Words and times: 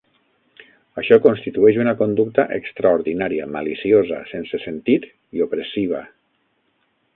Això 1.01 1.19
constitueix 1.25 1.77
una 1.83 1.93
conducta 1.99 2.45
"extraordinària, 2.57 3.47
maliciosa, 3.57 4.23
sense 4.33 4.63
sentit 4.67 5.09
i 5.39 5.47
opressiva. 5.49 6.05